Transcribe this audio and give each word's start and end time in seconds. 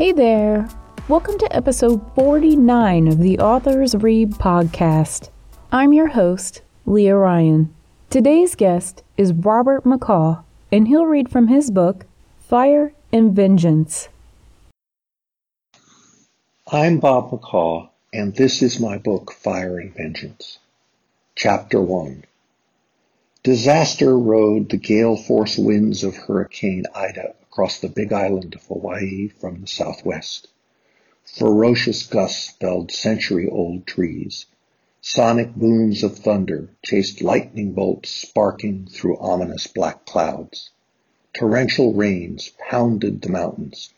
Hey 0.00 0.12
there! 0.12 0.66
Welcome 1.08 1.36
to 1.36 1.54
episode 1.54 2.00
49 2.14 3.06
of 3.06 3.18
the 3.18 3.38
Authors 3.38 3.94
Read 3.94 4.30
podcast. 4.30 5.28
I'm 5.70 5.92
your 5.92 6.06
host, 6.06 6.62
Leah 6.86 7.16
Ryan. 7.16 7.74
Today's 8.08 8.54
guest 8.54 9.02
is 9.18 9.34
Robert 9.34 9.84
McCaw, 9.84 10.42
and 10.72 10.88
he'll 10.88 11.04
read 11.04 11.28
from 11.28 11.48
his 11.48 11.70
book, 11.70 12.06
Fire 12.38 12.94
and 13.12 13.36
Vengeance. 13.36 14.08
I'm 16.72 16.98
Bob 16.98 17.30
McCaw, 17.30 17.90
and 18.10 18.34
this 18.34 18.62
is 18.62 18.80
my 18.80 18.96
book, 18.96 19.30
Fire 19.32 19.78
and 19.78 19.94
Vengeance. 19.94 20.60
Chapter 21.34 21.78
1 21.78 22.24
Disaster 23.42 24.16
rode 24.16 24.70
the 24.70 24.78
gale 24.78 25.18
force 25.18 25.58
winds 25.58 26.02
of 26.04 26.16
Hurricane 26.16 26.84
Ida 26.94 27.34
across 27.50 27.80
the 27.80 27.88
big 27.88 28.12
island 28.12 28.54
of 28.54 28.62
Hawaii 28.66 29.26
from 29.26 29.60
the 29.60 29.66
southwest. 29.66 30.46
Ferocious 31.24 32.06
gusts 32.06 32.50
felled 32.50 32.92
century-old 32.92 33.88
trees. 33.88 34.46
Sonic 35.00 35.56
booms 35.56 36.04
of 36.04 36.16
thunder 36.16 36.70
chased 36.84 37.20
lightning 37.20 37.72
bolts 37.72 38.08
sparking 38.08 38.86
through 38.86 39.18
ominous 39.18 39.66
black 39.66 40.06
clouds. 40.06 40.70
Torrential 41.32 41.92
rains 41.92 42.52
pounded 42.70 43.20
the 43.20 43.30
mountains, 43.30 43.92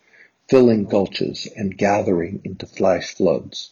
filling 0.47 0.85
gulches 0.85 1.47
and 1.55 1.77
gathering 1.77 2.41
into 2.43 2.65
flash 2.65 3.13
floods. 3.13 3.71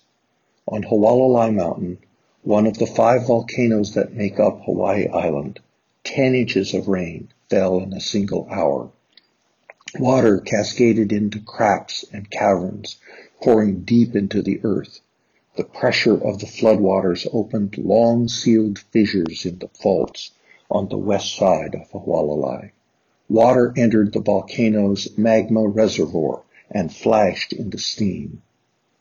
On 0.68 0.84
Hualalai 0.84 1.56
Mountain, 1.56 1.98
one 2.44 2.68
of 2.68 2.78
the 2.78 2.86
five 2.86 3.26
volcanoes 3.26 3.96
that 3.96 4.14
make 4.14 4.40
up 4.40 4.62
Hawaii 4.66 5.08
Island, 5.08 5.60
10 6.04 6.36
inches 6.36 6.76
of 6.76 6.88
rain 6.88 7.30
fell 7.50 7.80
in 7.80 7.94
a 7.94 8.00
single 8.00 8.48
hour. 8.52 8.92
Water 10.00 10.40
cascaded 10.40 11.12
into 11.12 11.42
cracks 11.42 12.06
and 12.14 12.30
caverns, 12.32 12.98
pouring 13.42 13.82
deep 13.82 14.16
into 14.16 14.42
the 14.42 14.62
earth. 14.64 15.02
The 15.58 15.66
pressure 15.66 16.14
of 16.14 16.40
the 16.40 16.46
floodwaters 16.46 17.28
opened 17.34 17.78
long 17.78 18.30
sealed 18.30 18.80
fissures 18.80 19.46
in 19.46 19.60
the 19.60 19.68
faults 19.68 20.32
on 20.70 20.88
the 20.88 20.98
west 20.98 21.36
side 21.36 21.76
of 21.76 21.92
Hualalai. 21.92 22.72
Water 23.28 23.74
entered 23.76 24.14
the 24.14 24.22
volcano's 24.22 25.18
magma 25.18 25.68
reservoir 25.68 26.44
and 26.70 26.94
flashed 26.94 27.52
into 27.52 27.78
steam. 27.78 28.42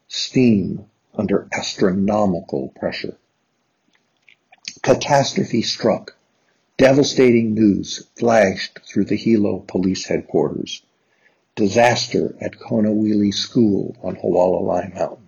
Steam 0.09 0.87
under 1.15 1.47
astronomical 1.53 2.69
pressure. 2.71 3.17
Catastrophe 4.83 5.63
struck. 5.63 6.17
Devastating 6.81 7.53
news 7.53 8.07
flashed 8.17 8.79
through 8.87 9.05
the 9.05 9.15
Hilo 9.15 9.59
police 9.59 10.07
headquarters. 10.07 10.81
Disaster 11.55 12.35
at 12.41 12.59
Konawili 12.59 13.35
School 13.35 13.95
on 14.03 14.17
Hualalai 14.17 14.95
Mountain. 14.95 15.27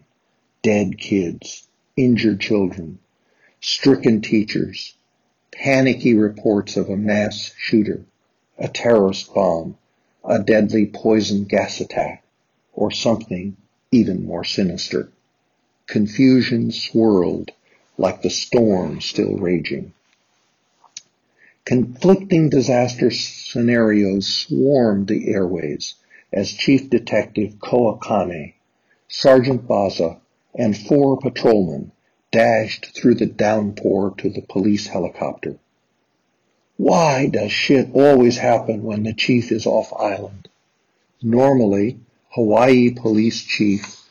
Dead 0.62 0.97
kids, 0.97 1.69
injured 1.94 2.41
children, 2.41 3.00
stricken 3.61 4.22
teachers, 4.22 4.94
panicky 5.50 6.14
reports 6.14 6.78
of 6.78 6.89
a 6.89 6.97
mass 6.97 7.53
shooter, 7.59 8.06
a 8.56 8.69
terrorist 8.69 9.34
bomb, 9.34 9.77
a 10.25 10.39
deadly 10.39 10.87
poison 10.87 11.44
gas 11.44 11.83
attack, 11.83 12.25
or 12.72 12.91
something 12.91 13.59
even 13.91 14.25
more 14.25 14.42
sinister. 14.42 15.12
Confusion 15.87 16.72
swirled 16.72 17.50
like 17.98 18.22
the 18.22 18.31
storm 18.31 19.03
still 19.03 19.37
raging. 19.37 19.92
Conflicting 21.64 22.48
disaster 22.48 23.12
scenarios 23.12 24.27
swarmed 24.27 25.06
the 25.06 25.28
airways 25.28 25.94
as 26.32 26.50
Chief 26.50 26.91
Detective 26.91 27.60
Koa 27.60 28.00
Kane, 28.00 28.54
Sergeant 29.06 29.69
Baza, 29.69 30.20
and 30.56 30.77
four 30.77 31.19
patrolmen 31.19 31.92
dashed 32.32 32.86
through 32.96 33.14
the 33.14 33.27
downpour 33.27 34.14
to 34.19 34.28
the 34.28 34.42
police 34.42 34.88
helicopter. 34.88 35.56
Why 36.78 37.28
does 37.28 37.53
shit 37.53 37.91
always 37.94 38.38
happen 38.38 38.82
when 38.82 39.04
the 39.04 39.14
chief 39.14 39.53
is 39.53 39.64
off 39.64 39.92
island? 39.92 40.48
Normally, 41.22 42.00
Hawaii 42.31 42.91
Police 42.91 43.41
Chief 43.41 44.03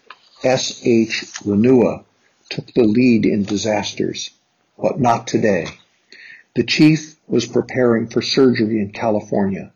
S.H. 0.42 1.26
Lanua 1.44 2.06
took 2.50 2.68
the 2.74 2.84
lead 2.84 3.26
in 3.26 3.44
disasters, 3.44 4.30
but 4.81 5.02
not 5.02 5.28
today. 5.28 5.68
The 6.56 6.64
chief 6.64 7.11
was 7.31 7.46
preparing 7.46 8.08
for 8.08 8.22
surgery 8.22 8.81
in 8.81 8.92
California. 8.92 9.72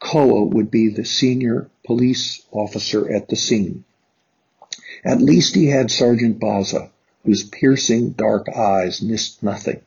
Koa 0.00 0.44
would 0.44 0.70
be 0.70 0.88
the 0.88 1.04
senior 1.04 1.68
police 1.84 2.42
officer 2.50 3.12
at 3.12 3.28
the 3.28 3.36
scene. 3.36 3.84
At 5.04 5.20
least 5.20 5.54
he 5.54 5.66
had 5.66 5.90
Sergeant 5.90 6.40
Baza, 6.40 6.90
whose 7.22 7.44
piercing 7.44 8.12
dark 8.12 8.48
eyes 8.48 9.02
missed 9.02 9.42
nothing. 9.42 9.82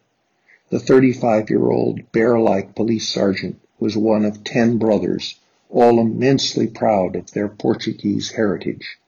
The 0.70 0.78
35-year-old 0.78 2.12
bear-like 2.12 2.76
police 2.76 3.10
sergeant 3.10 3.60
was 3.80 3.98
one 3.98 4.24
of 4.24 4.44
ten 4.44 4.78
brothers, 4.78 5.40
all 5.72 6.00
immensely 6.00 6.68
proud 6.68 7.16
of 7.16 7.32
their 7.32 7.48
Portuguese 7.48 8.32
heritage. 8.32 9.00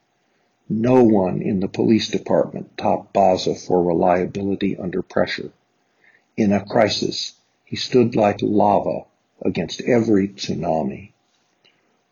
No 0.68 1.04
one 1.04 1.42
in 1.42 1.60
the 1.60 1.68
police 1.68 2.08
department 2.08 2.76
topped 2.76 3.12
Baza 3.12 3.54
for 3.54 3.84
reliability 3.84 4.76
under 4.76 5.00
pressure. 5.00 5.50
In 6.36 6.52
a 6.52 6.64
crisis, 6.64 7.34
he 7.70 7.76
stood 7.76 8.16
like 8.16 8.42
lava 8.42 9.04
against 9.42 9.80
every 9.82 10.26
tsunami. 10.26 11.12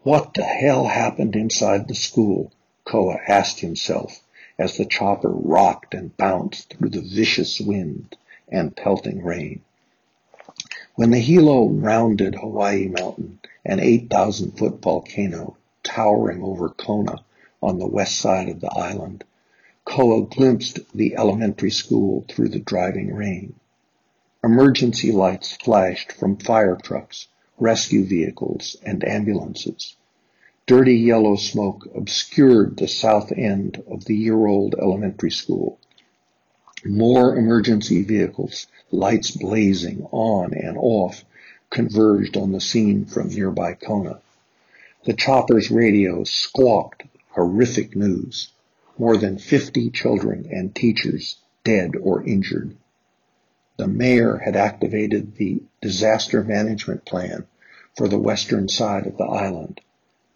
What 0.05 0.35
the 0.35 0.45
hell 0.45 0.87
happened 0.87 1.35
inside 1.35 1.89
the 1.89 1.97
school? 1.97 2.53
Koa 2.85 3.19
asked 3.27 3.59
himself 3.59 4.23
as 4.57 4.77
the 4.77 4.85
chopper 4.85 5.31
rocked 5.31 5.95
and 5.95 6.17
bounced 6.17 6.73
through 6.73 6.91
the 6.91 7.01
vicious 7.01 7.61
wind 7.61 8.17
and 8.49 8.77
pelting 8.77 9.25
rain. 9.25 9.63
When 10.95 11.11
the 11.11 11.21
helo 11.21 11.67
rounded 11.69 12.35
Hualalai 12.35 12.97
Mountain, 12.97 13.41
an 13.65 13.81
8,000 13.81 14.53
foot 14.53 14.81
volcano 14.81 15.57
towering 15.83 16.41
over 16.41 16.69
Kona 16.69 17.25
on 17.61 17.81
the 17.81 17.87
west 17.89 18.15
side 18.21 18.49
of 18.49 18.61
the 18.61 18.71
island, 18.79 19.25
Koa 19.85 20.25
glimpsed 20.25 20.79
the 20.95 21.17
elementary 21.17 21.73
school 21.73 22.25
through 22.29 22.51
the 22.51 22.61
driving 22.61 23.13
rain. 23.13 23.55
Emergency 24.51 25.13
lights 25.13 25.53
flashed 25.57 26.11
from 26.11 26.35
fire 26.35 26.79
trucks, 26.83 27.29
rescue 27.59 28.03
vehicles, 28.03 28.79
and 28.83 29.07
ambulances. 29.07 29.95
Dirty 30.65 30.97
yellow 30.97 31.37
smoke 31.37 31.87
obscured 31.95 32.79
the 32.79 32.89
south 32.89 33.31
end 33.31 33.83
of 33.87 34.07
the 34.07 34.17
year-old 34.17 34.75
elementary 34.81 35.31
school. 35.31 35.79
More 36.83 37.37
emergency 37.37 38.03
vehicles, 38.03 38.67
lights 38.91 39.33
blazing 39.33 40.09
on 40.13 40.55
and 40.55 40.79
off, 40.79 41.27
converged 41.69 42.39
on 42.39 42.53
the 42.53 42.61
scene 42.63 43.05
from 43.05 43.29
nearby 43.29 43.75
Kona. 43.75 44.23
The 45.05 45.13
chopper's 45.13 45.71
radio 45.71 46.25
squawked 46.25 47.03
horrific 47.33 47.95
news. 47.95 48.49
More 48.97 49.19
than 49.19 49.37
50 49.37 49.91
children 49.91 50.49
and 50.51 50.75
teachers 50.75 51.37
dead 51.65 51.97
or 52.01 52.23
injured 52.23 52.75
the 53.79 53.87
mayor 53.87 54.39
had 54.39 54.57
activated 54.57 55.37
the 55.37 55.63
disaster 55.81 56.43
management 56.43 57.05
plan 57.05 57.47
for 57.97 58.09
the 58.09 58.19
western 58.19 58.69
side 58.69 59.07
of 59.07 59.17
the 59.17 59.25
island. 59.25 59.81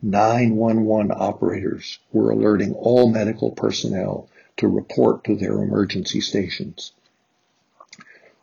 911 0.00 1.10
operators 1.14 1.98
were 2.12 2.30
alerting 2.30 2.72
all 2.74 3.08
medical 3.10 3.50
personnel 3.50 4.28
to 4.56 4.68
report 4.68 5.24
to 5.24 5.34
their 5.34 5.60
emergency 5.60 6.20
stations. 6.20 6.92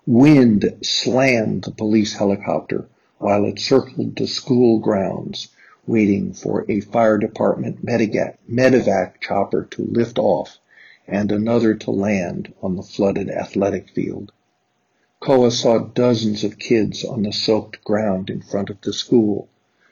Wind 0.05 0.77
slammed 0.81 1.63
the 1.63 1.71
police 1.71 2.13
helicopter 2.13 2.85
while 3.19 3.45
it 3.45 3.59
circled 3.59 4.17
the 4.17 4.27
school 4.27 4.79
grounds, 4.79 5.47
waiting 5.87 6.33
for 6.33 6.65
a 6.69 6.81
fire 6.81 7.17
department 7.17 7.85
medevac 7.85 9.21
chopper 9.21 9.63
to 9.71 9.83
lift 9.85 10.19
off 10.19 10.57
and 11.07 11.31
another 11.31 11.73
to 11.73 11.91
land 11.91 12.53
on 12.61 12.75
the 12.75 12.83
flooded 12.83 13.29
athletic 13.29 13.89
field. 13.89 14.33
Koa 15.21 15.51
saw 15.51 15.79
dozens 15.79 16.45
of 16.45 16.57
kids 16.57 17.03
on 17.03 17.23
the 17.23 17.33
soaked 17.33 17.83
ground 17.83 18.29
in 18.29 18.41
front 18.41 18.69
of 18.69 18.79
the 18.79 18.93
school, 18.93 19.49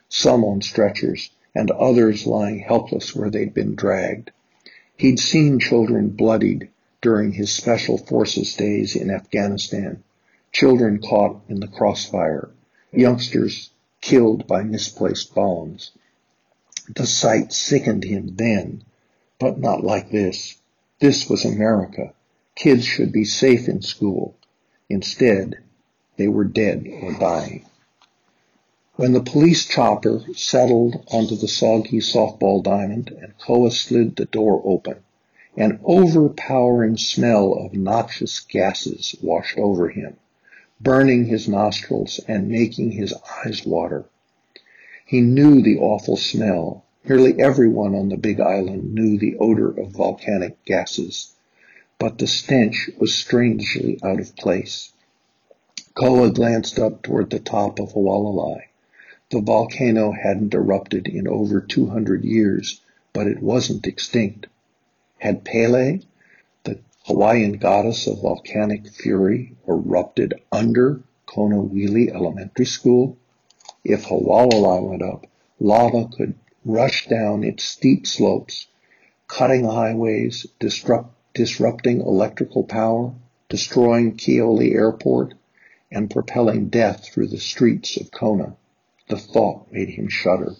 some 0.08 0.42
on 0.42 0.62
stretchers, 0.62 1.30
and 1.54 1.70
others 1.70 2.26
lying 2.26 2.60
helpless 2.60 3.14
where 3.14 3.28
they'd 3.28 3.52
been 3.52 3.74
dragged. 3.74 4.30
He'd 4.96 5.20
seen 5.20 5.58
children 5.58 6.08
bloodied 6.08 6.70
during 7.02 7.32
his 7.32 7.52
special 7.52 7.98
forces 7.98 8.56
days 8.56 8.96
in 8.96 9.10
Afghanistan, 9.10 10.02
children 10.50 10.98
caught 10.98 11.42
in 11.46 11.60
the 11.60 11.68
crossfire, 11.68 12.48
youngsters 12.90 13.70
killed 14.00 14.46
by 14.46 14.62
misplaced 14.62 15.34
bombs. 15.34 15.90
The 16.94 17.06
sight 17.06 17.52
sickened 17.52 18.04
him 18.04 18.36
then, 18.36 18.82
but 19.38 19.58
not 19.58 19.84
like 19.84 20.10
this. 20.10 20.56
This 21.00 21.28
was 21.28 21.44
America. 21.44 22.14
Kids 22.54 22.86
should 22.86 23.12
be 23.12 23.26
safe 23.26 23.68
in 23.68 23.82
school. 23.82 24.37
Instead, 24.90 25.58
they 26.16 26.28
were 26.28 26.44
dead 26.44 26.86
or 27.02 27.12
dying. 27.12 27.64
When 28.96 29.12
the 29.12 29.22
police 29.22 29.66
chopper 29.66 30.24
settled 30.34 31.04
onto 31.12 31.36
the 31.36 31.46
soggy 31.46 31.98
softball 31.98 32.62
diamond 32.62 33.10
and 33.20 33.36
Koa 33.38 33.70
slid 33.70 34.16
the 34.16 34.24
door 34.24 34.62
open, 34.64 34.96
an 35.56 35.78
overpowering 35.84 36.96
smell 36.96 37.52
of 37.52 37.74
noxious 37.74 38.40
gases 38.40 39.14
washed 39.22 39.58
over 39.58 39.90
him, 39.90 40.16
burning 40.80 41.26
his 41.26 41.48
nostrils 41.48 42.18
and 42.26 42.48
making 42.48 42.92
his 42.92 43.12
eyes 43.44 43.66
water. 43.66 44.06
He 45.04 45.20
knew 45.20 45.62
the 45.62 45.78
awful 45.78 46.16
smell. 46.16 46.84
Nearly 47.04 47.40
everyone 47.40 47.94
on 47.94 48.08
the 48.08 48.16
big 48.16 48.40
island 48.40 48.94
knew 48.94 49.18
the 49.18 49.36
odor 49.38 49.70
of 49.70 49.90
volcanic 49.92 50.64
gases, 50.64 51.34
but 51.98 52.18
the 52.18 52.26
stench 52.26 52.88
was 52.98 53.12
strangely 53.12 53.98
out 54.04 54.20
of 54.20 54.36
place. 54.36 54.92
Koa 55.94 56.30
glanced 56.30 56.78
up 56.78 57.02
toward 57.02 57.28
the 57.30 57.40
top 57.40 57.80
of 57.80 57.92
Hualalai. 57.92 58.62
The 59.30 59.40
volcano 59.40 60.12
hadn't 60.12 60.54
erupted 60.54 61.08
in 61.08 61.26
over 61.26 61.60
200 61.60 62.24
years, 62.24 62.80
but 63.12 63.26
it 63.26 63.42
wasn't 63.42 63.86
extinct. 63.86 64.46
Had 65.18 65.44
Pele, 65.44 65.98
the 66.62 66.78
Hawaiian 67.06 67.54
goddess 67.54 68.06
of 68.06 68.22
volcanic 68.22 68.88
fury, 68.88 69.56
erupted 69.66 70.40
under 70.52 71.02
Kona 71.26 71.60
Wili 71.60 72.10
Elementary 72.14 72.64
School? 72.66 73.16
If 73.82 74.04
Hualalai 74.04 74.88
went 74.88 75.02
up, 75.02 75.26
lava 75.58 76.08
could 76.16 76.34
rush 76.64 77.08
down 77.08 77.42
its 77.42 77.64
steep 77.64 78.06
slopes, 78.06 78.68
cutting 79.26 79.64
highways, 79.64 80.46
disrupt, 80.60 81.17
disrupting 81.34 82.00
electrical 82.00 82.64
power, 82.64 83.12
destroying 83.48 84.16
Keahole 84.16 84.72
Airport, 84.72 85.34
and 85.90 86.10
propelling 86.10 86.68
death 86.68 87.06
through 87.06 87.28
the 87.28 87.38
streets 87.38 87.96
of 87.96 88.10
Kona. 88.10 88.56
The 89.08 89.16
thought 89.16 89.72
made 89.72 89.88
him 89.88 90.08
shudder. 90.08 90.54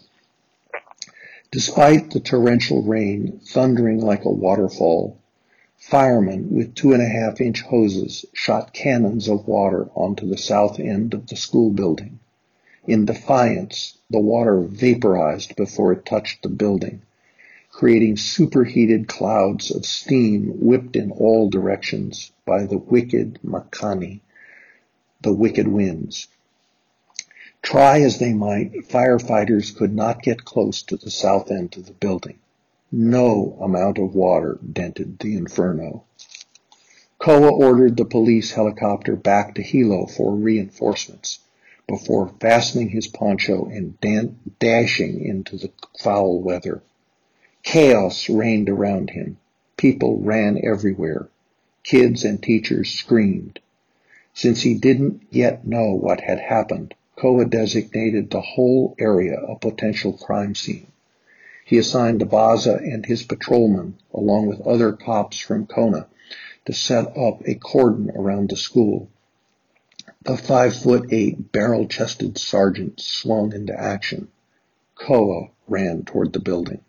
Despite 1.51 2.11
the 2.11 2.21
torrential 2.21 2.83
rain 2.83 3.41
thundering 3.45 4.01
like 4.01 4.25
a 4.25 4.31
waterfall, 4.31 5.19
firemen 5.77 6.51
with 6.51 6.75
two 6.75 6.93
and 6.93 7.03
a 7.03 7.09
half 7.09 7.41
inch 7.41 7.63
hoses 7.63 8.25
shot 8.33 8.73
cannons 8.73 9.29
of 9.29 9.47
water 9.47 9.89
onto 9.95 10.29
the 10.29 10.37
south 10.37 10.79
end 10.79 11.15
of 11.15 11.27
the 11.27 11.37
school 11.37 11.71
building. 11.71 12.19
In 12.87 13.05
defiance, 13.05 13.97
the 14.11 14.21
water 14.21 14.61
vaporized 14.61 15.57
before 15.57 15.93
it 15.93 16.05
touched 16.05 16.43
the 16.43 16.49
building, 16.49 17.03
creating 17.71 18.17
superheated 18.17 19.07
clouds 19.07 19.71
of 19.71 19.85
steam 19.87 20.49
whipped 20.61 20.97
in 20.97 21.11
all 21.11 21.49
directions 21.49 22.33
by 22.45 22.65
the 22.65 22.79
wicked 22.79 23.39
Makani, 23.45 24.21
the 25.21 25.33
wicked 25.33 25.69
winds. 25.69 26.29
Try 27.63 28.01
as 28.01 28.19
they 28.19 28.33
might, 28.33 28.73
firefighters 28.89 29.77
could 29.77 29.95
not 29.95 30.23
get 30.23 30.45
close 30.45 30.83
to 30.83 30.97
the 30.97 31.11
south 31.11 31.51
end 31.51 31.77
of 31.77 31.87
the 31.87 31.93
building. 31.93 32.39
No 32.91 33.59
amount 33.61 33.99
of 33.99 34.15
water 34.15 34.59
dented 34.73 35.19
the 35.19 35.37
inferno. 35.37 36.05
Koa 37.19 37.51
ordered 37.53 37.97
the 37.97 38.05
police 38.05 38.53
helicopter 38.53 39.17
back 39.17 39.57
to 39.57 39.63
Hilo 39.63 40.07
for 40.07 40.35
reinforcements 40.35 41.41
before 41.89 42.33
fastening 42.41 42.91
his 42.91 43.09
poncho 43.09 43.67
and 43.67 44.01
dan- 44.01 44.39
dashing 44.59 45.21
into 45.25 45.57
the 45.57 45.71
foul 45.99 46.41
weather. 46.41 46.83
Chaos 47.63 48.29
reigned 48.29 48.69
around 48.69 49.11
him. 49.11 49.39
People 49.77 50.19
ran 50.19 50.59
everywhere. 50.65 51.29
Kids 51.85 52.25
and 52.25 52.43
teachers 52.43 52.91
screamed. 52.91 53.61
Since 54.35 54.63
he 54.63 54.75
didn't 54.75 55.23
yet 55.31 55.67
know 55.67 55.93
what 55.93 56.21
had 56.21 56.39
happened, 56.39 56.95
Koa 57.17 57.45
designated 57.45 58.31
the 58.31 58.41
whole 58.41 58.95
area 58.99 59.41
a 59.41 59.59
potential 59.59 60.13
crime 60.13 60.55
scene. 60.55 60.87
He 61.65 61.77
assigned 61.77 62.21
the 62.21 62.27
Baza 62.27 62.77
and 62.77 63.05
his 63.05 63.25
patrolmen, 63.25 63.99
along 64.15 64.47
with 64.47 64.61
other 64.61 64.93
cops 64.93 65.39
from 65.39 65.67
Kona, 65.67 66.07
to 66.65 66.73
set 66.73 67.17
up 67.17 67.43
a 67.45 67.55
cordon 67.57 68.11
around 68.15 68.51
the 68.51 68.57
school. 68.57 69.09
The 70.23 70.37
five 70.37 70.77
foot 70.77 71.13
eight 71.13 71.53
barrel 71.53 71.87
chested 71.87 72.39
sergeant 72.39 73.01
swung 73.01 73.53
into 73.53 73.79
action. 73.79 74.29
Koa 74.95 75.51
ran 75.67 76.05
toward 76.05 76.33
the 76.33 76.41
building. 76.41 76.81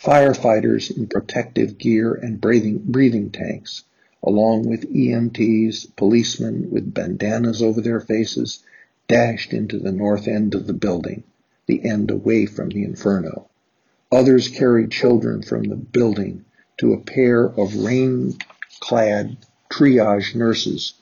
Firefighters 0.00 0.96
in 0.96 1.08
protective 1.08 1.76
gear 1.76 2.14
and 2.14 2.40
breathing, 2.40 2.78
breathing 2.78 3.30
tanks, 3.30 3.82
along 4.22 4.68
with 4.68 4.92
EMTs, 4.92 5.96
policemen 5.96 6.70
with 6.70 6.94
bandanas 6.94 7.60
over 7.60 7.80
their 7.80 7.98
faces, 7.98 8.62
dashed 9.08 9.52
into 9.52 9.78
the 9.78 9.90
north 9.90 10.28
end 10.28 10.54
of 10.54 10.68
the 10.68 10.72
building, 10.72 11.24
the 11.66 11.84
end 11.84 12.12
away 12.12 12.46
from 12.46 12.68
the 12.68 12.84
inferno. 12.84 13.48
Others 14.12 14.48
carried 14.48 14.92
children 14.92 15.42
from 15.42 15.64
the 15.64 15.76
building 15.76 16.44
to 16.76 16.92
a 16.92 17.00
pair 17.00 17.44
of 17.44 17.74
rain-clad 17.74 19.36
triage 19.68 20.34
nurses 20.36 20.94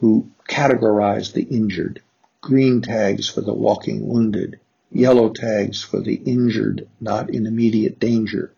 who 0.00 0.26
categorized 0.48 1.34
the 1.34 1.42
injured, 1.44 2.00
green 2.40 2.80
tags 2.80 3.28
for 3.28 3.42
the 3.42 3.54
walking 3.54 4.08
wounded, 4.08 4.58
yellow 4.94 5.28
tags 5.28 5.82
for 5.82 5.98
the 6.00 6.14
injured 6.24 6.86
not 7.00 7.28
in 7.28 7.46
immediate 7.46 7.98
danger, 7.98 8.52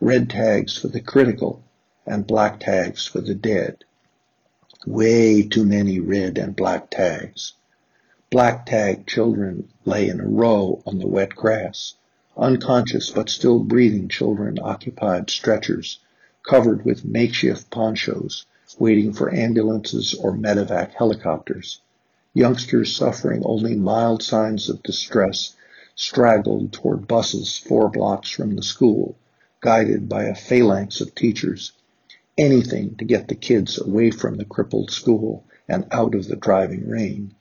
red 0.00 0.30
tags 0.30 0.76
for 0.78 0.86
the 0.86 1.00
critical, 1.00 1.60
and 2.06 2.24
black 2.24 2.60
tags 2.60 3.04
for 3.04 3.20
the 3.20 3.34
dead. 3.34 3.76
Way 4.86 5.42
too 5.42 5.64
many 5.64 5.98
red 5.98 6.38
and 6.38 6.54
black 6.54 6.88
tags. 6.88 7.54
Black 8.30 8.64
tagged 8.64 9.08
children 9.08 9.68
lay 9.84 10.08
in 10.08 10.20
a 10.20 10.26
row 10.26 10.80
on 10.86 10.98
the 10.98 11.08
wet 11.08 11.30
grass. 11.30 11.94
Unconscious 12.36 13.10
but 13.10 13.28
still 13.28 13.58
breathing 13.58 14.08
children 14.08 14.58
occupied 14.62 15.30
stretchers 15.30 15.98
covered 16.48 16.84
with 16.84 17.04
makeshift 17.04 17.70
ponchos, 17.70 18.46
waiting 18.78 19.12
for 19.12 19.34
ambulances 19.34 20.14
or 20.14 20.32
medevac 20.32 20.92
helicopters. 20.92 21.80
Youngsters 22.34 22.94
suffering 22.94 23.42
only 23.44 23.74
mild 23.74 24.22
signs 24.22 24.70
of 24.70 24.82
distress 24.82 25.56
straggled 26.02 26.72
toward 26.72 27.06
buses 27.06 27.56
four 27.56 27.88
blocks 27.88 28.28
from 28.28 28.56
the 28.56 28.62
school, 28.62 29.14
guided 29.60 30.08
by 30.08 30.24
a 30.24 30.34
phalanx 30.34 31.00
of 31.00 31.14
teachers. 31.14 31.70
Anything 32.36 32.96
to 32.96 33.04
get 33.04 33.28
the 33.28 33.36
kids 33.36 33.80
away 33.80 34.10
from 34.10 34.36
the 34.36 34.44
crippled 34.44 34.90
school 34.90 35.44
and 35.68 35.86
out 35.92 36.16
of 36.16 36.26
the 36.26 36.34
driving 36.34 36.88
rain. 36.88 37.32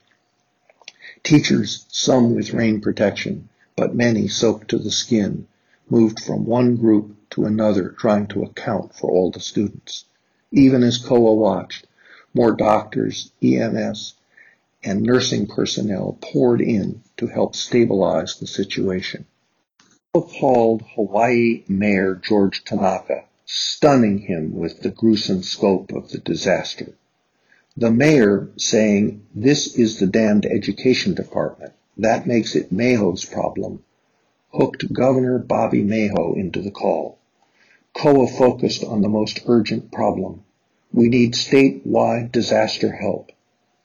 Teachers, 1.23 1.85
some 1.89 2.35
with 2.35 2.53
rain 2.53 2.81
protection, 2.81 3.49
but 3.75 3.95
many 3.95 4.27
soaked 4.27 4.69
to 4.69 4.77
the 4.77 4.91
skin, 4.91 5.47
moved 5.89 6.19
from 6.19 6.45
one 6.45 6.75
group 6.75 7.15
to 7.31 7.45
another 7.45 7.89
trying 7.89 8.27
to 8.27 8.43
account 8.43 8.93
for 8.93 9.09
all 9.09 9.31
the 9.31 9.39
students. 9.39 10.05
Even 10.51 10.83
as 10.83 11.00
Koa 11.00 11.33
watched, 11.33 11.88
more 12.36 12.51
doctors, 12.51 13.31
EMS, 13.41 14.13
and 14.83 15.01
nursing 15.01 15.47
personnel 15.47 16.17
poured 16.21 16.61
in 16.61 17.01
to 17.17 17.27
help 17.27 17.55
stabilize 17.55 18.39
the 18.39 18.47
situation. 18.47 19.25
Koa 20.13 20.23
called 20.23 20.83
Hawaii 20.95 21.63
Mayor 21.67 22.15
George 22.15 22.63
Tanaka, 22.65 23.25
stunning 23.45 24.19
him 24.19 24.55
with 24.55 24.81
the 24.81 24.89
gruesome 24.89 25.43
scope 25.43 25.91
of 25.91 26.09
the 26.09 26.17
disaster. 26.17 26.93
The 27.77 27.91
mayor 27.91 28.50
saying, 28.57 29.25
this 29.33 29.75
is 29.77 30.00
the 30.00 30.07
damned 30.07 30.45
education 30.45 31.13
department. 31.13 31.73
That 31.97 32.27
makes 32.27 32.55
it 32.55 32.71
Mayo's 32.71 33.23
problem. 33.23 33.83
Hooked 34.53 34.91
Governor 34.91 35.38
Bobby 35.38 35.81
Mayo 35.81 36.33
into 36.33 36.61
the 36.61 36.71
call. 36.71 37.17
Koa 37.93 38.27
focused 38.27 38.83
on 38.83 39.01
the 39.01 39.09
most 39.09 39.41
urgent 39.45 39.91
problem. 39.91 40.43
We 40.91 41.07
need 41.07 41.33
statewide 41.33 42.31
disaster 42.31 42.91
help. 42.91 43.31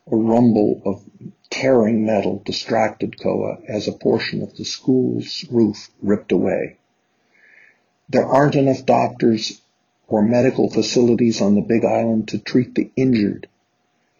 A 0.08 0.16
rumble 0.16 0.82
of 0.84 1.02
tearing 1.50 2.06
metal 2.06 2.40
distracted 2.44 3.20
Koa 3.20 3.58
as 3.66 3.88
a 3.88 3.92
portion 3.92 4.40
of 4.40 4.56
the 4.56 4.64
school's 4.64 5.44
roof 5.50 5.90
ripped 6.00 6.30
away. 6.30 6.76
There 8.08 8.25
aren't 8.25 8.54
enough 8.54 8.86
doctors 8.86 9.60
or 10.06 10.22
medical 10.22 10.70
facilities 10.70 11.40
on 11.40 11.56
the 11.56 11.60
Big 11.60 11.84
Island 11.84 12.28
to 12.28 12.38
treat 12.38 12.76
the 12.76 12.90
injured, 12.96 13.48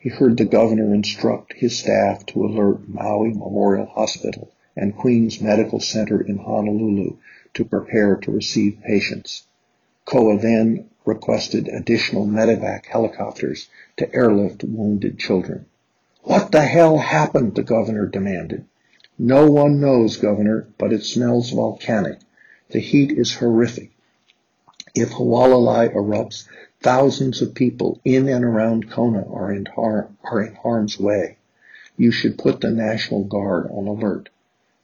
he 0.07 0.11
heard 0.11 0.37
the 0.37 0.45
governor 0.45 0.95
instruct 0.95 1.55
his 1.55 1.79
staff 1.79 2.25
to 2.27 2.45
alert 2.45 2.89
Maui 2.89 3.31
Memorial 3.31 3.87
Hospital 3.87 4.53
and 4.77 4.97
Queens 4.97 5.41
Medical 5.41 5.81
Center 5.81 6.21
in 6.21 6.39
Honolulu 6.39 7.17
to 7.55 7.65
prepare 7.65 8.15
to 8.15 8.31
receive 8.31 8.81
patients. 8.83 9.43
Koa 10.05 10.39
then 10.39 10.89
requested 11.05 11.67
additional 11.67 12.25
medevac 12.25 12.87
helicopters 12.87 13.69
to 13.97 14.15
airlift 14.15 14.63
wounded 14.63 15.19
children. 15.19 15.67
What 16.27 16.51
the 16.51 16.63
hell 16.63 16.99
happened? 16.99 17.55
the 17.55 17.63
governor 17.63 18.07
demanded. 18.07 18.65
No 19.17 19.49
one 19.49 19.81
knows, 19.81 20.17
governor, 20.17 20.67
but 20.77 20.93
it 20.93 21.05
smells 21.05 21.51
volcanic. 21.51 22.19
The 22.71 22.81
heat 22.81 23.13
is 23.13 23.35
horrific. 23.37 23.93
If 24.93 25.11
Hualalai 25.11 25.95
erupts, 25.95 26.49
Thousands 26.83 27.43
of 27.43 27.55
people 27.55 28.01
in 28.05 28.29
and 28.29 28.45
around 28.45 28.91
Kona 28.91 29.25
are 29.33 29.53
in, 29.53 29.67
are 29.77 30.43
in 30.43 30.55
harm's 30.57 31.01
way. 31.01 31.37
You 31.97 32.11
should 32.11 32.39
put 32.39 32.61
the 32.61 32.71
National 32.71 33.25
Guard 33.25 33.71
on 33.71 33.87
alert. 33.87 34.29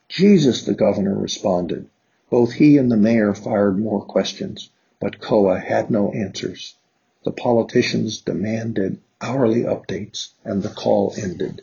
Jesus, 0.09 0.65
the 0.65 0.75
governor 0.75 1.15
responded. 1.15 1.89
Both 2.31 2.53
he 2.53 2.79
and 2.79 2.91
the 2.91 2.97
mayor 2.97 3.35
fired 3.35 3.79
more 3.79 4.01
questions, 4.05 4.71
but 5.01 5.21
Koa 5.21 5.59
had 5.59 5.91
no 5.91 6.13
answers. 6.13 6.77
The 7.25 7.31
politicians 7.31 8.21
demanded 8.21 8.99
hourly 9.23 9.63
updates, 9.63 10.31
and 10.45 10.63
the 10.63 10.69
call 10.69 11.15
ended. 11.17 11.63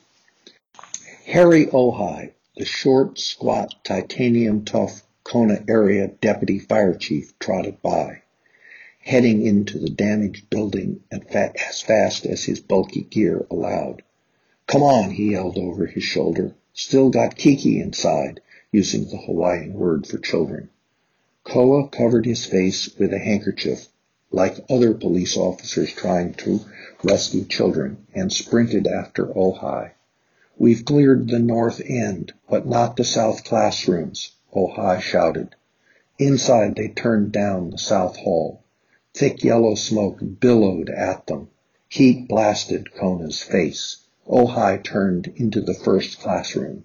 Harry 1.26 1.66
Ojai, 1.68 2.32
the 2.56 2.66
short, 2.66 3.20
squat, 3.20 3.76
titanium 3.84 4.66
tough 4.66 5.04
Kona 5.24 5.64
area 5.68 6.08
deputy 6.08 6.58
fire 6.58 6.96
chief, 6.96 7.38
trotted 7.38 7.82
by, 7.82 8.24
heading 9.00 9.46
into 9.46 9.78
the 9.78 9.90
damaged 9.90 10.50
building 10.50 11.04
as 11.12 11.82
fast 11.82 12.26
as 12.26 12.46
his 12.46 12.60
bulky 12.60 13.02
gear 13.02 13.46
allowed. 13.52 14.02
Come 14.66 14.82
on, 14.82 15.12
he 15.12 15.32
yelled 15.32 15.58
over 15.58 15.86
his 15.86 16.04
shoulder. 16.04 16.56
Still 16.74 17.10
got 17.10 17.38
keiki 17.38 17.82
inside, 17.82 18.42
using 18.72 19.06
the 19.06 19.18
Hawaiian 19.18 19.74
word 19.74 20.08
for 20.08 20.18
children. 20.18 20.70
Koa 21.44 21.90
covered 21.90 22.26
his 22.26 22.46
face 22.46 22.96
with 22.98 23.14
a 23.14 23.20
handkerchief, 23.20 23.88
like 24.32 24.64
other 24.70 24.94
police 24.94 25.36
officers 25.36 25.92
trying 25.94 26.34
to 26.34 26.60
rescue 27.04 27.46
children, 27.46 28.06
and 28.14 28.32
sprinted 28.32 28.86
after 28.86 29.26
Ojai. 29.26 29.92
We've 30.58 30.84
cleared 30.84 31.30
the 31.30 31.40
north 31.40 31.82
end, 31.86 32.34
but 32.50 32.68
not 32.68 32.98
the 32.98 33.06
south 33.06 33.44
classrooms, 33.44 34.34
Ojai 34.54 35.00
shouted. 35.00 35.56
Inside 36.18 36.76
they 36.76 36.90
turned 36.90 37.32
down 37.32 37.70
the 37.70 37.78
south 37.78 38.18
hall. 38.18 38.62
Thick 39.14 39.44
yellow 39.44 39.76
smoke 39.76 40.20
billowed 40.40 40.90
at 40.90 41.28
them. 41.28 41.50
Heat 41.88 42.28
blasted 42.28 42.94
Koa's 42.94 43.42
face. 43.42 44.06
Ojai 44.28 44.84
turned 44.84 45.32
into 45.38 45.62
the 45.62 45.74
first 45.74 46.20
classroom. 46.20 46.84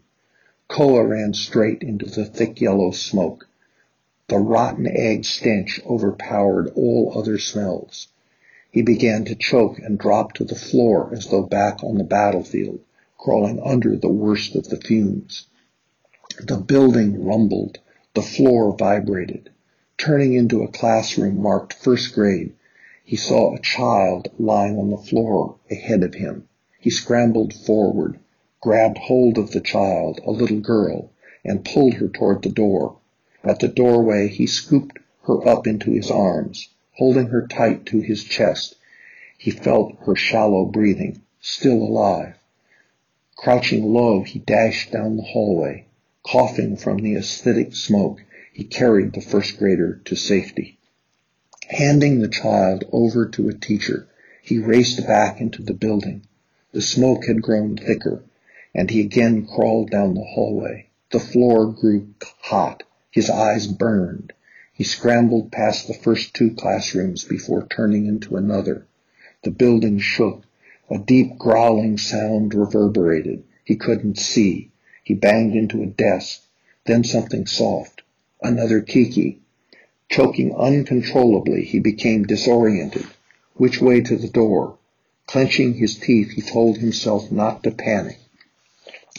Koa 0.69 1.05
ran 1.05 1.35
straight 1.35 1.83
into 1.83 2.07
the 2.07 2.25
thick 2.25 2.61
yellow 2.61 2.93
smoke. 2.93 3.49
The 4.27 4.39
rotten 4.39 4.87
egg 4.87 5.27
stench 5.27 5.83
overpowered 5.85 6.73
all 6.75 7.13
other 7.15 7.39
smells. 7.39 8.09
He 8.71 8.81
began 8.81 9.27
to 9.27 9.35
choke 9.35 9.79
and 9.79 9.99
drop 9.99 10.33
to 10.33 10.45
the 10.45 10.55
floor 10.55 11.13
as 11.13 11.27
though 11.29 11.43
back 11.43 11.85
on 11.85 11.99
the 11.99 12.05
battlefield, 12.05 12.81
crawling 13.19 13.61
under 13.61 13.97
the 13.97 14.09
worst 14.09 14.57
of 14.57 14.71
the 14.71 14.79
fumes. 14.79 15.47
The 16.43 16.57
building 16.57 17.23
rumbled. 17.23 17.81
The 18.15 18.23
floor 18.23 18.75
vibrated. 18.75 19.51
Turning 19.99 20.33
into 20.33 20.63
a 20.63 20.69
classroom 20.69 21.43
marked 21.43 21.75
first 21.75 22.15
grade, 22.15 22.55
he 23.05 23.17
saw 23.17 23.55
a 23.55 23.61
child 23.61 24.29
lying 24.39 24.79
on 24.79 24.89
the 24.89 24.97
floor 24.97 25.57
ahead 25.71 26.03
of 26.03 26.15
him. 26.15 26.49
He 26.81 26.89
scrambled 26.89 27.53
forward, 27.53 28.19
grabbed 28.63 28.97
hold 28.97 29.37
of 29.37 29.51
the 29.51 29.61
child, 29.61 30.19
a 30.25 30.31
little 30.31 30.61
girl, 30.61 31.11
and 31.45 31.63
pulled 31.63 31.93
her 31.95 32.09
toward 32.09 32.41
the 32.41 32.49
door. 32.49 32.97
At 33.45 33.61
the 33.61 33.69
doorway, 33.69 34.29
he 34.29 34.47
scooped 34.47 34.99
her 35.27 35.47
up 35.47 35.67
into 35.67 35.91
his 35.91 36.11
arms, 36.11 36.71
holding 36.93 37.27
her 37.27 37.47
tight 37.47 37.85
to 37.87 38.01
his 38.01 38.25
chest. 38.25 38.75
He 39.37 39.51
felt 39.51 39.99
her 40.07 40.17
shallow 40.17 40.65
breathing, 40.65 41.21
still 41.43 41.83
alive. 41.83 42.37
Crouching 43.37 43.85
low, 43.93 44.23
he 44.23 44.39
dashed 44.39 44.93
down 44.93 45.19
the 45.19 45.23
hallway. 45.23 45.85
Coughing 46.23 46.77
from 46.79 46.99
the 46.99 47.17
acidic 47.17 47.77
smoke, 47.77 48.25
he 48.55 48.65
carried 48.65 49.13
the 49.13 49.21
first 49.21 49.59
grader 49.59 50.01
to 50.07 50.17
safety. 50.17 50.79
Handing 51.69 52.21
the 52.21 52.29
child 52.29 52.85
over 52.93 53.27
to 53.27 53.51
a 53.51 53.55
teacher, 53.55 54.09
he 54.43 54.59
raced 54.59 55.07
back 55.07 55.41
into 55.41 55.63
the 55.63 55.75
building. 55.75 56.23
The 56.73 56.81
smoke 56.81 57.27
had 57.27 57.43
grown 57.43 57.77
thicker 57.77 58.25
and 58.75 58.91
he 58.91 59.01
again 59.01 59.47
crawled 59.47 59.91
down 59.91 60.15
the 60.15 60.25
hallway. 60.25 60.87
The 61.11 61.21
floor 61.21 61.67
grew 61.67 62.15
hot. 62.41 62.83
His 63.15 63.31
eyes 63.31 63.69
burned. 63.69 64.33
He 64.73 64.83
scrambled 64.83 65.53
past 65.53 65.87
the 65.87 65.95
first 65.95 66.35
two 66.35 66.51
classrooms 66.51 67.23
before 67.23 67.65
turning 67.65 68.07
into 68.07 68.37
another. 68.37 68.89
The 69.45 69.53
building 69.53 70.01
shook. 70.01 70.43
A 70.91 70.99
deep 70.99 71.39
growling 71.39 71.97
sound 71.97 72.55
reverberated. 72.55 73.45
He 73.65 73.77
couldn't 73.77 74.19
see. 74.19 74.73
He 75.05 75.15
banged 75.15 75.55
into 75.55 75.81
a 75.81 75.87
desk. 75.87 76.43
Then 76.87 77.05
something 77.05 77.47
soft. 77.47 78.03
Another 78.43 78.81
keiki. 78.81 79.39
Choking 80.09 80.53
uncontrollably, 80.53 81.65
he 81.67 81.79
became 81.79 82.25
disoriented. 82.25 83.07
Which 83.55 83.81
way 83.81 84.01
to 84.01 84.17
the 84.17 84.27
door? 84.27 84.77
Clenching 85.29 85.75
his 85.75 85.95
teeth, 85.97 86.33
he 86.33 86.43
told 86.43 86.79
himself 86.79 87.31
not 87.31 87.63
to 87.63 87.71
panic. 87.71 88.19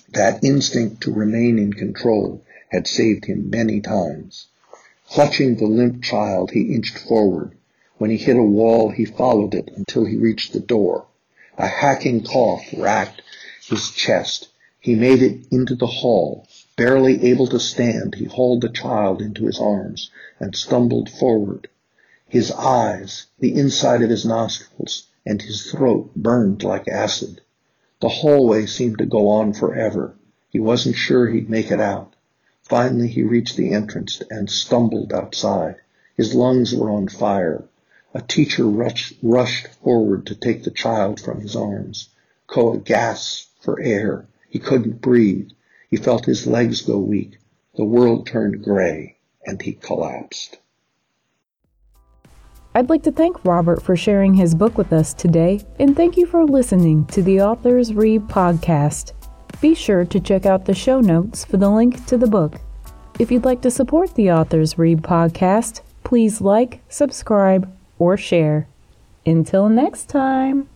That 0.10 0.44
instinct 0.44 1.00
to 1.04 1.14
remain 1.14 1.58
in 1.58 1.72
control 1.72 2.42
had 2.70 2.88
saved 2.88 3.26
him 3.26 3.50
many 3.50 3.80
times. 3.80 4.48
Clutching 5.08 5.56
the 5.56 5.68
limp 5.68 6.02
child, 6.02 6.52
he 6.52 6.74
inched 6.74 6.98
forward. 6.98 7.56
When 7.98 8.10
he 8.10 8.18
hit 8.18 8.38
a 8.38 8.44
wall, 8.44 8.90
he 8.90 9.06
followed 9.06 9.54
it 9.54 9.70
until 9.76 10.06
he 10.06 10.18
reached 10.18 10.52
the 10.52 10.60
door. 10.60 11.06
A 11.58 11.68
hacking 11.68 12.24
cough 12.24 12.66
racked 12.76 13.22
his 13.70 13.92
chest. 13.92 14.50
He 14.80 14.96
made 14.96 15.22
it 15.22 15.46
into 15.52 15.76
the 15.76 15.88
hall. 15.88 16.48
Barely 16.76 17.24
able 17.30 17.48
to 17.48 17.60
stand, 17.60 18.16
he 18.16 18.26
hauled 18.26 18.62
the 18.62 18.70
child 18.70 19.22
into 19.22 19.46
his 19.46 19.60
arms 19.60 20.12
and 20.40 20.56
stumbled 20.56 21.10
forward. 21.10 21.70
His 22.28 22.52
eyes, 22.52 23.28
the 23.40 23.54
inside 23.54 24.02
of 24.02 24.10
his 24.10 24.26
nostrils, 24.26 25.08
and 25.26 25.42
his 25.42 25.72
throat 25.72 26.12
burned 26.16 26.64
like 26.64 26.88
acid. 26.88 27.42
The 28.02 28.10
hallway 28.10 28.66
seemed 28.66 28.98
to 28.98 29.06
go 29.06 29.30
on 29.30 29.54
forever. 29.54 30.16
He 30.50 30.60
wasn't 30.60 30.96
sure 30.96 31.28
he'd 31.30 31.50
make 31.50 31.72
it 31.72 31.80
out. 31.80 32.15
Finally, 32.66 33.08
he 33.08 33.24
reached 33.24 33.56
the 33.58 33.72
entrance 33.72 34.22
and 34.30 34.50
stumbled 34.50 35.14
outside. 35.14 35.76
His 36.18 36.34
lungs 36.34 36.74
were 36.74 36.90
on 36.90 37.08
fire. 37.08 37.64
A 38.14 38.22
teacher 38.22 38.66
rushed, 38.66 39.68
forward 39.84 40.26
to 40.26 40.36
take 40.36 40.64
the 40.64 40.72
child 40.72 41.20
from 41.20 41.42
his 41.42 41.56
arms. 41.56 42.10
Koa 42.48 42.78
gasped 42.78 43.50
for 43.62 43.80
air. 43.80 44.26
He 44.50 44.58
couldn't 44.58 45.02
breathe. 45.02 45.50
He 45.90 45.98
felt 45.98 46.26
his 46.26 46.48
legs 46.48 46.82
go 46.82 46.98
weak. 46.98 47.38
The 47.76 47.86
world 47.86 48.26
turned 48.26 48.64
gray, 48.64 49.18
and 49.46 49.62
he 49.62 49.74
collapsed. 49.74 50.58
I'd 52.74 52.90
like 52.90 53.04
to 53.04 53.12
thank 53.12 53.46
Robert 53.46 53.82
for 53.82 53.96
sharing 53.96 54.34
his 54.34 54.56
book 54.56 54.78
with 54.78 54.92
us 54.92 55.14
today, 55.14 55.62
and 55.80 55.96
thank 55.96 56.18
you 56.18 56.26
for 56.26 56.44
listening 56.46 57.06
to 57.08 57.22
the 57.22 57.42
Authors 57.42 57.94
Read 57.94 58.24
podcast. 58.24 59.14
Be 59.62 59.74
sure 59.74 60.06
to 60.06 60.20
check 60.20 60.46
out 60.46 60.66
the 60.66 60.74
show 60.74 61.00
notes 61.00 61.46
for 61.46 61.58
the 61.58 61.70
link 61.70 62.06
to 62.08 62.18
the 62.18 62.28
book. 62.28 62.60
If 63.18 63.32
you'd 63.32 63.46
like 63.46 63.62
to 63.62 63.72
support 63.72 64.14
the 64.16 64.32
Authors 64.32 64.78
Read 64.78 65.02
podcast, 65.02 65.82
please 66.04 66.42
like, 66.42 66.82
subscribe, 66.90 67.74
or 67.98 68.18
share. 68.18 68.68
Until 69.26 69.70
next 69.70 70.10
time. 70.10 70.70